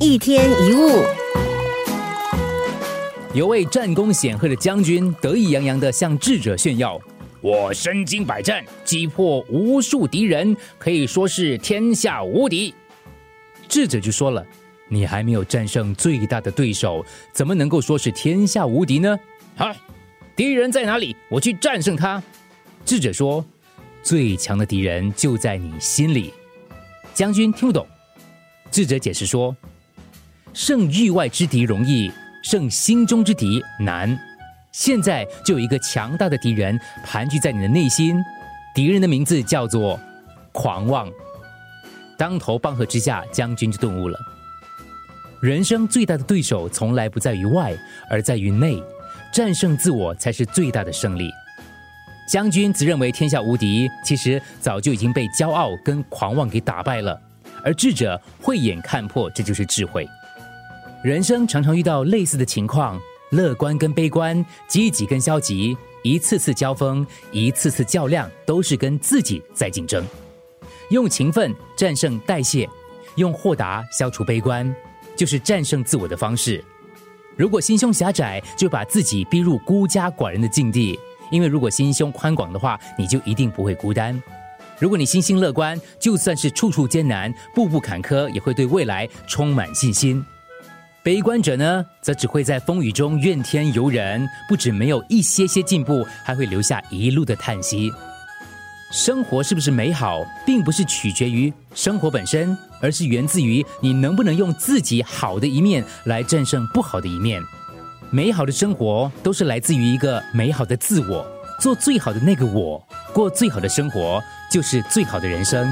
[0.00, 1.04] 一天一物，
[3.32, 7.00] 有位战功显赫的将军得意洋洋的向智者炫耀
[7.40, 12.74] ：“我身经百战，击破无数敌人，可以说是天下无敌。”
[13.68, 14.44] 智者就说了
[14.88, 19.16] ：“你还没有战胜最大的对手，怎么能够说是天下无敌呢？”
[19.56, 19.74] 啊，
[20.34, 21.14] 敌人在哪里？
[21.28, 22.20] 我去战胜他。
[22.84, 23.44] 智者说
[24.02, 26.34] ：“最强的敌人就在你心里。”
[27.14, 27.86] 将军听不懂。
[28.72, 29.56] 智者解释说。
[30.54, 32.10] 胜域外之敌容易，
[32.44, 34.16] 胜心中之敌难。
[34.70, 38.16] 现在就有一个强大的敌人盘踞在你的内心，
[38.72, 39.98] 敌人的名字叫做
[40.52, 41.10] 狂妄。
[42.16, 44.16] 当头棒喝之下，将军就顿悟了：
[45.42, 47.76] 人生最大的对手从来不在于外，
[48.08, 48.80] 而在于内。
[49.32, 51.28] 战胜自我才是最大的胜利。
[52.28, 57.20] 将军自认为天下无敌，其实早就已经被骄傲跟狂妄给打败了。
[57.64, 60.08] 而智者慧眼看破，这就是智慧。
[61.04, 70.02] 人生常常遇到类似的情况，乐观跟悲观，积极跟消极，一次次交锋，一次次较量，都是跟自己在竞争。
[70.88, 72.66] 用勤奋战胜代谢，
[73.16, 74.74] 用豁达消除悲观，
[75.14, 76.64] 就是战胜自我的方式。
[77.36, 80.98] 如果心胸狭窄，就把自己逼入孤家寡人的境地；
[81.30, 84.18] 因为如果心胸宽广的话，你就一定不会孤单。
[84.78, 90.24] 如果你心性乐观，就算是处处艰难、步步坎坷，也会对未来充满信心。
[91.04, 97.92] 悲观者呢，则只会在风雨中怨天尤人，不止没有一些些进步，还会留下一路的叹息。
[98.90, 107.42] 生活是不是美好，并不是取决于生活本身，而是源自于你能不能用自己好的一面来战胜不好的一面。
[108.10, 111.26] 美好的生活都是来自于一个美好的自我，
[111.60, 115.68] 做最好的那个我，过最好的生活，就是最好的人生。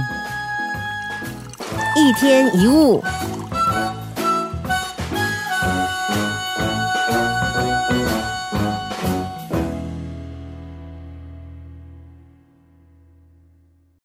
[1.96, 3.02] 一天一物。